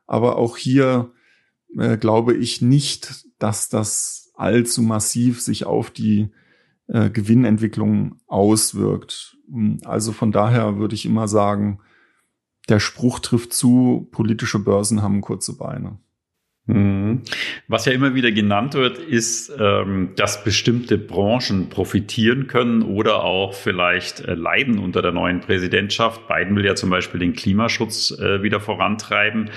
aber 0.06 0.38
auch 0.38 0.58
hier 0.58 1.12
äh, 1.78 1.98
glaube 1.98 2.36
ich 2.36 2.62
nicht, 2.62 3.26
dass 3.38 3.70
das 3.70 4.32
allzu 4.36 4.82
massiv 4.82 5.42
sich 5.42 5.66
auf 5.66 5.92
die 5.92 6.30
äh, 6.90 7.10
Gewinnentwicklung 7.10 8.20
auswirkt. 8.28 9.38
Also 9.86 10.12
von 10.12 10.32
daher 10.32 10.78
würde 10.78 10.96
ich 10.96 11.06
immer 11.06 11.28
sagen, 11.28 11.80
der 12.68 12.80
Spruch 12.80 13.20
trifft 13.20 13.54
zu, 13.54 14.08
politische 14.12 14.60
Börsen 14.60 15.02
haben 15.02 15.22
kurze 15.22 15.58
Beine. 15.58 16.00
Mhm. 16.66 17.22
Was 17.68 17.86
ja 17.86 17.94
immer 17.94 18.14
wieder 18.14 18.32
genannt 18.32 18.76
wird, 18.76 19.00
ist, 19.00 19.52
ähm, 19.60 20.12
dass 20.16 20.44
bestimmte 20.44 21.00
Branchen 21.00 21.70
profitieren 21.70 22.46
können 22.46 22.84
oder 22.84 23.24
auch 23.24 23.54
vielleicht 23.54 24.22
äh, 24.22 24.36
leiden 24.36 24.78
unter 24.78 25.02
der 25.02 25.12
neuen 25.12 25.40
Präsidentschaft. 25.40 26.28
Biden 26.28 26.56
will 26.56 26.66
ja 26.66 26.76
zum 26.76 26.92
Beispiel 26.92 27.20
den 27.20 27.34
Klimaschutz 27.34 28.12
äh, 28.12 28.44
wieder 28.44 28.60
vorantreiben. 28.60 29.50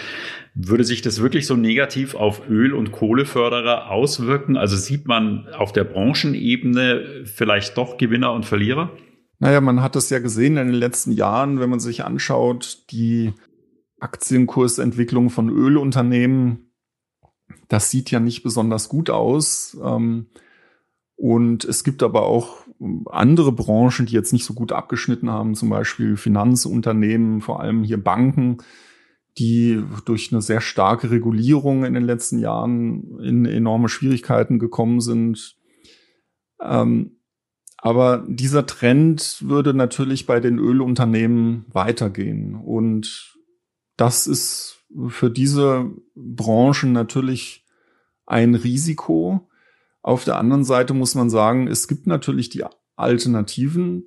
Würde 0.54 0.84
sich 0.84 1.02
das 1.02 1.20
wirklich 1.20 1.46
so 1.46 1.56
negativ 1.56 2.14
auf 2.14 2.48
Öl- 2.48 2.74
und 2.74 2.92
Kohleförderer 2.92 3.90
auswirken? 3.90 4.56
Also 4.56 4.76
sieht 4.76 5.06
man 5.06 5.48
auf 5.48 5.72
der 5.72 5.84
Branchenebene 5.84 7.24
vielleicht 7.24 7.76
doch 7.76 7.98
Gewinner 7.98 8.32
und 8.32 8.46
Verlierer? 8.46 8.90
Naja, 9.38 9.60
man 9.60 9.82
hat 9.82 9.96
es 9.96 10.08
ja 10.08 10.18
gesehen 10.18 10.56
in 10.56 10.68
den 10.68 10.76
letzten 10.76 11.12
Jahren, 11.12 11.58
wenn 11.58 11.68
man 11.68 11.80
sich 11.80 12.04
anschaut, 12.04 12.90
die 12.90 13.32
Aktienkursentwicklung 13.98 15.30
von 15.30 15.48
Ölunternehmen 15.48 16.71
das 17.68 17.90
sieht 17.90 18.10
ja 18.10 18.20
nicht 18.20 18.42
besonders 18.42 18.88
gut 18.88 19.10
aus. 19.10 19.76
Ähm, 19.82 20.26
und 21.16 21.64
es 21.64 21.84
gibt 21.84 22.02
aber 22.02 22.22
auch 22.22 22.66
andere 23.06 23.52
Branchen, 23.52 24.06
die 24.06 24.14
jetzt 24.14 24.32
nicht 24.32 24.44
so 24.44 24.54
gut 24.54 24.72
abgeschnitten 24.72 25.30
haben, 25.30 25.54
zum 25.54 25.68
Beispiel 25.68 26.16
Finanzunternehmen, 26.16 27.40
vor 27.40 27.60
allem 27.60 27.84
hier 27.84 28.02
Banken, 28.02 28.58
die 29.38 29.82
durch 30.04 30.32
eine 30.32 30.42
sehr 30.42 30.60
starke 30.60 31.10
Regulierung 31.10 31.84
in 31.84 31.94
den 31.94 32.02
letzten 32.02 32.38
Jahren 32.38 33.18
in 33.20 33.46
enorme 33.46 33.88
Schwierigkeiten 33.88 34.58
gekommen 34.58 35.00
sind. 35.00 35.56
Ähm, 36.60 37.18
aber 37.78 38.24
dieser 38.28 38.66
Trend 38.66 39.38
würde 39.40 39.74
natürlich 39.74 40.26
bei 40.26 40.38
den 40.38 40.58
Ölunternehmen 40.58 41.64
weitergehen. 41.72 42.54
Und 42.54 43.36
das 43.96 44.26
ist 44.26 44.81
für 45.08 45.30
diese 45.30 45.90
Branchen 46.14 46.92
natürlich 46.92 47.64
ein 48.26 48.54
Risiko. 48.54 49.48
Auf 50.02 50.24
der 50.24 50.38
anderen 50.38 50.64
Seite 50.64 50.94
muss 50.94 51.14
man 51.14 51.30
sagen, 51.30 51.68
es 51.68 51.88
gibt 51.88 52.06
natürlich 52.06 52.48
die 52.50 52.64
Alternativen, 52.96 54.04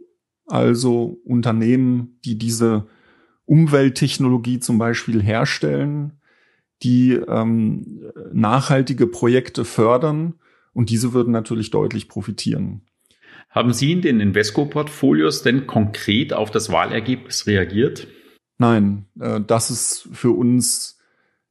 also 0.48 1.20
Unternehmen, 1.26 2.20
die 2.26 2.38
diese 2.38 2.88
Umwelttechnologie 3.46 4.60
zum 4.60 4.78
Beispiel 4.78 5.22
herstellen, 5.22 6.14
die 6.84 7.14
ähm, 7.14 8.12
nachhaltige 8.34 9.08
Projekte 9.08 9.66
fördern 9.66 10.36
und 10.74 10.90
diese 10.90 11.14
würden 11.14 11.32
natürlich 11.32 11.72
deutlich 11.72 12.10
profitieren. 12.10 12.82
Haben 13.50 13.72
Sie 13.72 13.92
in 13.94 14.02
den 14.02 14.20
Invesco-Portfolios 14.20 15.42
denn 15.42 15.66
konkret 15.66 16.34
auf 16.34 16.52
das 16.52 16.72
Wahlergebnis 16.72 17.48
reagiert? 17.48 18.08
Nein, 18.58 19.06
äh, 19.20 19.42
das 19.42 19.72
ist 19.72 20.10
für 20.12 20.32
uns 20.32 20.98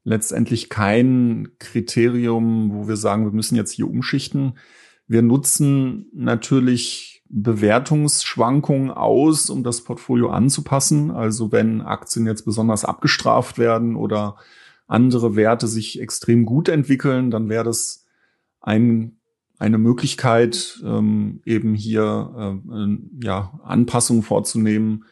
letztendlich 0.05 0.69
kein 0.69 1.49
Kriterium, 1.59 2.73
wo 2.73 2.89
wir 2.89 2.97
sagen, 2.97 3.25
wir 3.25 3.33
müssen 3.33 3.57
jetzt 3.57 3.73
hier 3.73 3.89
umschichten. 3.89 4.59
Wir 5.07 5.23
nutzen 5.23 6.07
natürlich 6.13 7.23
Bewertungsschwankungen 7.29 8.91
aus, 8.91 9.51
um 9.51 9.65
das 9.65 9.83
Portfolio 9.83 10.31
anzupassen. 10.31 11.11
Also 11.11 11.53
wenn 11.53 11.81
Aktien 11.81 12.27
jetzt 12.27 12.45
besonders 12.45 12.85
abgestraft 12.85 13.59
werden 13.59 13.97
oder 13.97 14.37
andere 14.87 15.35
Werte 15.35 15.67
sich 15.67 16.01
extrem 16.01 16.45
gut 16.45 16.69
entwickeln, 16.69 17.31
dann 17.31 17.49
wäre 17.49 17.65
das 17.65 18.05
ein, 18.61 19.17
eine 19.59 19.79
Möglichkeit, 19.79 20.83
ähm, 20.85 21.41
eben 21.45 21.75
hier 21.75 22.61
äh, 22.71 23.25
ja, 23.25 23.59
Anpassungen 23.65 24.23
vorzunehmen, 24.23 25.05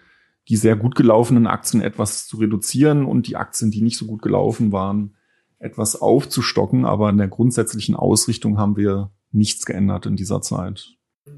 die 0.48 0.56
sehr 0.56 0.76
gut 0.76 0.94
gelaufenen 0.94 1.46
Aktien 1.46 1.82
etwas 1.82 2.26
zu 2.26 2.38
reduzieren 2.38 3.04
und 3.04 3.28
die 3.28 3.36
Aktien, 3.36 3.70
die 3.70 3.82
nicht 3.82 3.98
so 3.98 4.06
gut 4.06 4.22
gelaufen 4.22 4.72
waren, 4.72 5.14
etwas 5.58 6.00
aufzustocken. 6.00 6.84
Aber 6.84 7.08
in 7.10 7.18
der 7.18 7.28
grundsätzlichen 7.28 7.94
Ausrichtung 7.94 8.58
haben 8.58 8.76
wir 8.76 9.12
nichts 9.30 9.64
geändert 9.64 10.06
in 10.06 10.16
dieser 10.16 10.40
Zeit. 10.42 10.96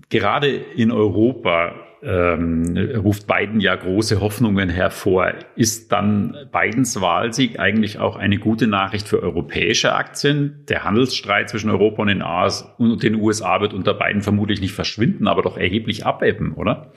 Gerade 0.09 0.49
in 0.49 0.91
Europa 0.91 1.75
ähm, 2.03 2.77
ruft 2.97 3.27
Biden 3.27 3.61
ja 3.61 3.77
große 3.77 4.21
Hoffnungen 4.21 4.69
hervor. 4.69 5.33
Ist 5.57 5.93
dann 5.93 6.37
Bidens 6.53 7.01
Wahlsieg 7.01 7.59
eigentlich 7.59 7.99
auch 7.99 8.17
eine 8.17 8.39
gute 8.39 8.67
Nachricht 8.67 9.09
für 9.09 9.23
europäische 9.23 9.95
Aktien? 9.95 10.65
Der 10.69 10.85
Handelsstreit 10.85 11.51
zwischen 11.51 11.71
Europa 11.71 12.03
und 12.79 13.03
den 13.03 13.15
USA 13.17 13.61
wird 13.61 13.75
unter 13.75 13.95
Biden 13.95 14.23
vermutlich 14.23 14.61
nicht 14.61 14.73
verschwinden, 14.73 15.29
aber 15.29 15.43
doch 15.43 15.57
erheblich 15.57 16.05
abebben, 16.07 16.53
oder? 16.55 16.93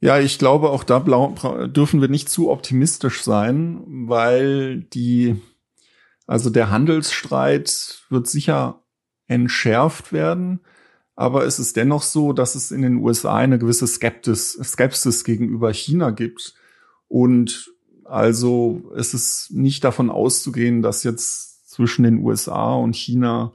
Ja, 0.00 0.18
ich 0.18 0.38
glaube, 0.38 0.70
auch 0.70 0.84
da 0.84 1.00
dürfen 1.66 2.00
wir 2.00 2.08
nicht 2.08 2.28
zu 2.28 2.50
optimistisch 2.50 3.22
sein, 3.22 3.82
weil 3.86 4.82
die, 4.82 5.36
also 6.26 6.50
der 6.50 6.70
Handelsstreit 6.70 8.04
wird 8.10 8.26
sicher 8.26 8.82
entschärft 9.26 10.12
werden. 10.12 10.60
Aber 11.16 11.46
es 11.46 11.58
ist 11.58 11.76
dennoch 11.76 12.02
so, 12.02 12.32
dass 12.32 12.54
es 12.54 12.70
in 12.70 12.82
den 12.82 12.96
USA 12.96 13.36
eine 13.36 13.58
gewisse 13.58 13.86
Skeptis, 13.86 14.58
Skepsis 14.62 15.24
gegenüber 15.24 15.72
China 15.72 16.10
gibt. 16.10 16.54
Und 17.08 17.72
also 18.04 18.92
es 18.96 19.14
ist 19.14 19.52
nicht 19.52 19.84
davon 19.84 20.10
auszugehen, 20.10 20.82
dass 20.82 21.04
jetzt 21.04 21.70
zwischen 21.70 22.02
den 22.02 22.18
USA 22.18 22.74
und 22.74 22.94
China 22.94 23.52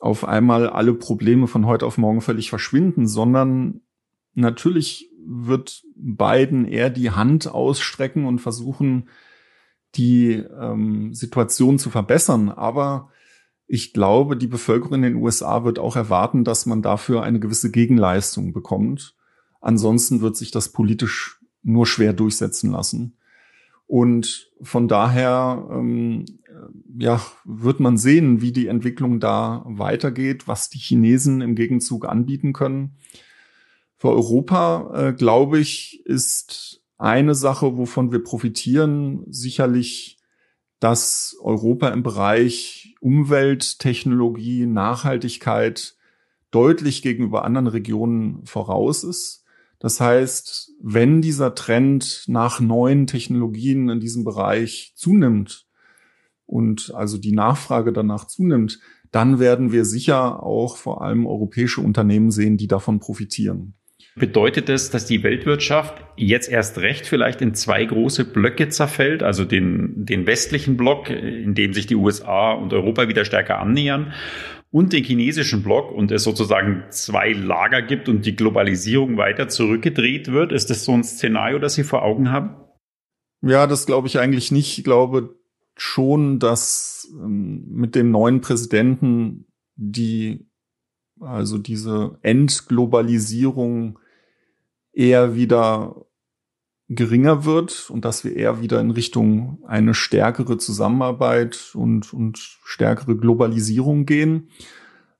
auf 0.00 0.24
einmal 0.24 0.68
alle 0.68 0.94
Probleme 0.94 1.46
von 1.46 1.66
heute 1.66 1.86
auf 1.86 1.96
morgen 1.96 2.20
völlig 2.20 2.50
verschwinden, 2.50 3.06
sondern 3.06 3.80
natürlich 4.34 5.10
wird 5.26 5.82
Biden 5.94 6.66
eher 6.66 6.90
die 6.90 7.10
Hand 7.10 7.48
ausstrecken 7.48 8.26
und 8.26 8.40
versuchen, 8.40 9.08
die 9.94 10.32
ähm, 10.32 11.14
Situation 11.14 11.78
zu 11.78 11.90
verbessern. 11.90 12.48
Aber 12.48 13.10
ich 13.66 13.92
glaube, 13.92 14.36
die 14.36 14.46
Bevölkerung 14.46 14.94
in 14.94 15.02
den 15.02 15.16
USA 15.16 15.64
wird 15.64 15.78
auch 15.78 15.96
erwarten, 15.96 16.44
dass 16.44 16.66
man 16.66 16.82
dafür 16.82 17.22
eine 17.22 17.40
gewisse 17.40 17.70
Gegenleistung 17.70 18.52
bekommt. 18.52 19.16
Ansonsten 19.60 20.20
wird 20.20 20.36
sich 20.36 20.50
das 20.50 20.70
politisch 20.70 21.40
nur 21.62 21.86
schwer 21.86 22.12
durchsetzen 22.12 22.70
lassen. 22.72 23.16
Und 23.86 24.50
von 24.60 24.88
daher 24.88 25.66
ähm, 25.70 26.24
ja, 26.98 27.20
wird 27.44 27.80
man 27.80 27.96
sehen, 27.96 28.40
wie 28.40 28.52
die 28.52 28.66
Entwicklung 28.66 29.20
da 29.20 29.62
weitergeht, 29.66 30.46
was 30.48 30.70
die 30.70 30.78
Chinesen 30.78 31.40
im 31.40 31.54
Gegenzug 31.54 32.06
anbieten 32.06 32.52
können. 32.52 32.96
Für 33.96 34.10
Europa, 34.10 34.92
äh, 34.94 35.12
glaube 35.12 35.58
ich, 35.58 36.04
ist 36.04 36.82
eine 36.98 37.34
Sache, 37.34 37.76
wovon 37.76 38.12
wir 38.12 38.22
profitieren, 38.22 39.24
sicherlich, 39.28 40.18
dass 40.80 41.36
Europa 41.40 41.88
im 41.88 42.02
Bereich 42.02 42.94
Umwelttechnologie, 43.00 44.66
Nachhaltigkeit 44.66 45.96
deutlich 46.50 47.02
gegenüber 47.02 47.44
anderen 47.44 47.66
Regionen 47.66 48.44
voraus 48.46 49.04
ist. 49.04 49.44
Das 49.78 50.00
heißt, 50.00 50.72
wenn 50.80 51.20
dieser 51.20 51.54
Trend 51.54 52.24
nach 52.26 52.60
neuen 52.60 53.06
Technologien 53.06 53.88
in 53.88 54.00
diesem 54.00 54.24
Bereich 54.24 54.92
zunimmt 54.96 55.66
und 56.46 56.94
also 56.94 57.18
die 57.18 57.32
Nachfrage 57.32 57.92
danach 57.92 58.26
zunimmt, 58.26 58.80
dann 59.10 59.38
werden 59.38 59.72
wir 59.72 59.84
sicher 59.84 60.42
auch 60.42 60.76
vor 60.76 61.02
allem 61.02 61.26
europäische 61.26 61.80
Unternehmen 61.80 62.30
sehen, 62.30 62.56
die 62.56 62.66
davon 62.66 62.98
profitieren. 62.98 63.74
Bedeutet 64.16 64.68
das, 64.68 64.90
dass 64.90 65.06
die 65.06 65.24
Weltwirtschaft 65.24 66.04
jetzt 66.16 66.48
erst 66.48 66.78
recht 66.78 67.06
vielleicht 67.06 67.42
in 67.42 67.54
zwei 67.54 67.84
große 67.84 68.24
Blöcke 68.24 68.68
zerfällt, 68.68 69.24
also 69.24 69.44
den, 69.44 70.06
den 70.06 70.26
westlichen 70.26 70.76
Block, 70.76 71.10
in 71.10 71.54
dem 71.54 71.74
sich 71.74 71.86
die 71.86 71.96
USA 71.96 72.52
und 72.52 72.72
Europa 72.72 73.08
wieder 73.08 73.24
stärker 73.24 73.58
annähern, 73.58 74.12
und 74.70 74.92
den 74.92 75.04
chinesischen 75.04 75.62
Block 75.62 75.90
und 75.90 76.12
es 76.12 76.22
sozusagen 76.24 76.84
zwei 76.90 77.32
Lager 77.32 77.82
gibt 77.82 78.08
und 78.08 78.24
die 78.24 78.36
Globalisierung 78.36 79.16
weiter 79.16 79.48
zurückgedreht 79.48 80.30
wird? 80.32 80.52
Ist 80.52 80.70
das 80.70 80.84
so 80.84 80.92
ein 80.92 81.04
Szenario, 81.04 81.58
das 81.58 81.74
Sie 81.74 81.84
vor 81.84 82.02
Augen 82.02 82.30
haben? 82.30 82.56
Ja, 83.42 83.66
das 83.66 83.86
glaube 83.86 84.08
ich 84.08 84.18
eigentlich 84.18 84.52
nicht. 84.52 84.78
Ich 84.78 84.84
glaube 84.84 85.36
schon, 85.76 86.38
dass 86.38 87.08
ähm, 87.20 87.64
mit 87.68 87.94
dem 87.94 88.10
neuen 88.10 88.40
Präsidenten 88.40 89.46
die 89.76 90.46
also 91.20 91.58
diese 91.58 92.18
Entglobalisierung 92.22 93.98
eher 94.94 95.34
wieder 95.34 96.06
geringer 96.88 97.44
wird 97.44 97.88
und 97.90 98.04
dass 98.04 98.24
wir 98.24 98.36
eher 98.36 98.60
wieder 98.60 98.80
in 98.80 98.90
Richtung 98.90 99.58
eine 99.66 99.94
stärkere 99.94 100.58
Zusammenarbeit 100.58 101.72
und, 101.74 102.12
und 102.12 102.38
stärkere 102.64 103.16
Globalisierung 103.16 104.06
gehen. 104.06 104.50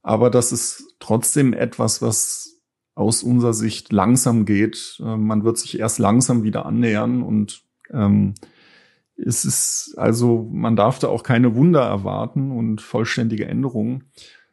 Aber 0.02 0.30
das 0.30 0.52
ist 0.52 0.94
trotzdem 1.00 1.54
etwas, 1.54 2.02
was 2.02 2.60
aus 2.94 3.22
unserer 3.22 3.54
Sicht 3.54 3.92
langsam 3.92 4.44
geht. 4.44 5.00
Äh, 5.00 5.16
man 5.16 5.44
wird 5.44 5.58
sich 5.58 5.78
erst 5.78 5.98
langsam 5.98 6.42
wieder 6.42 6.66
annähern 6.66 7.22
und 7.22 7.62
ähm, 7.90 8.34
es 9.16 9.44
ist 9.44 9.94
also, 9.96 10.48
man 10.52 10.76
darf 10.76 10.98
da 10.98 11.08
auch 11.08 11.22
keine 11.22 11.54
Wunder 11.54 11.82
erwarten 11.82 12.50
und 12.50 12.82
vollständige 12.82 13.46
Änderungen. 13.46 14.04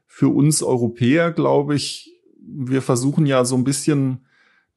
Für 0.05 0.29
uns 0.29 0.61
Europäer, 0.61 1.31
glaube 1.31 1.75
ich, 1.75 2.13
wir 2.39 2.81
versuchen 2.81 3.25
ja 3.25 3.43
so 3.43 3.55
ein 3.55 3.63
bisschen 3.63 4.25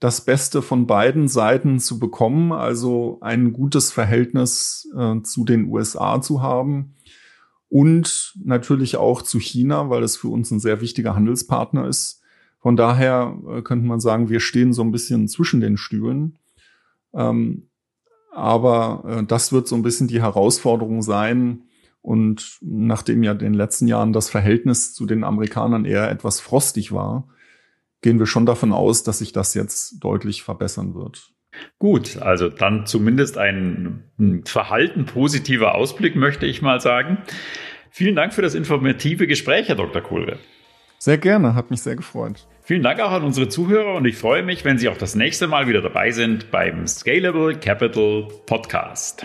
das 0.00 0.24
Beste 0.24 0.61
von 0.61 0.87
beiden 0.87 1.28
Seiten 1.28 1.78
zu 1.78 1.98
bekommen, 1.98 2.52
also 2.52 3.18
ein 3.20 3.52
gutes 3.52 3.92
Verhältnis 3.92 4.88
äh, 4.96 5.20
zu 5.22 5.44
den 5.44 5.66
USA 5.66 6.20
zu 6.20 6.42
haben 6.42 6.94
und 7.68 8.35
natürlich 8.44 8.96
auch 8.96 9.22
zu 9.22 9.38
China, 9.40 9.90
weil 9.90 10.02
es 10.02 10.16
für 10.16 10.28
uns 10.28 10.50
ein 10.50 10.61
sehr 10.61 10.80
wichtiger 10.80 11.14
Handelspartner 11.14 11.88
ist. 11.88 12.22
Von 12.61 12.76
daher 12.76 13.37
äh, 13.48 13.62
könnte 13.62 13.87
man 13.87 14.00
sagen, 14.00 14.28
wir 14.28 14.40
stehen 14.40 14.72
so 14.72 14.83
ein 14.83 14.92
bisschen 14.92 15.28
zwischen 15.28 15.61
den 15.61 15.76
Stühlen. 15.76 16.38
Ähm, 17.12 17.68
aber 18.33 19.04
äh, 19.07 19.24
das 19.24 19.52
wird 19.52 19.68
so 19.68 19.76
ein 19.76 19.83
bisschen 19.83 20.09
die 20.09 20.22
Herausforderung 20.22 21.02
sein. 21.02 21.64
Und 22.00 22.59
nachdem 22.61 23.22
ja 23.22 23.33
in 23.33 23.38
den 23.38 23.54
letzten 23.54 23.88
Jahren 23.88 24.12
das 24.12 24.28
Verhältnis 24.28 24.94
zu 24.94 25.07
den 25.07 25.24
Amerikanern 25.24 25.85
eher 25.85 26.11
etwas 26.11 26.40
frostig 26.40 26.92
war, 26.92 27.28
gehen 28.04 28.18
wir 28.18 28.26
schon 28.26 28.44
davon 28.44 28.72
aus, 28.72 29.02
dass 29.02 29.18
sich 29.18 29.32
das 29.32 29.54
jetzt 29.54 30.04
deutlich 30.04 30.42
verbessern 30.42 30.94
wird. 30.94 31.30
Gut, 31.78 32.18
also 32.20 32.50
dann 32.50 32.84
zumindest 32.86 33.38
ein 33.38 34.42
verhalten 34.44 35.06
positiver 35.06 35.74
Ausblick, 35.74 36.14
möchte 36.14 36.44
ich 36.44 36.60
mal 36.60 36.80
sagen. 36.80 37.18
Vielen 37.90 38.14
Dank 38.14 38.34
für 38.34 38.42
das 38.42 38.54
informative 38.54 39.26
Gespräch, 39.26 39.68
Herr 39.68 39.76
Dr. 39.76 40.02
Kohlre. 40.02 40.38
Sehr 40.98 41.16
gerne, 41.16 41.54
hat 41.54 41.70
mich 41.70 41.80
sehr 41.80 41.96
gefreut. 41.96 42.46
Vielen 42.60 42.82
Dank 42.82 43.00
auch 43.00 43.10
an 43.10 43.24
unsere 43.24 43.48
Zuhörer 43.48 43.94
und 43.94 44.04
ich 44.04 44.16
freue 44.16 44.42
mich, 44.42 44.64
wenn 44.66 44.76
Sie 44.76 44.90
auch 44.90 44.98
das 44.98 45.14
nächste 45.14 45.46
Mal 45.46 45.66
wieder 45.66 45.80
dabei 45.80 46.10
sind 46.10 46.50
beim 46.50 46.86
Scalable 46.86 47.54
Capital 47.58 48.28
Podcast. 48.44 49.24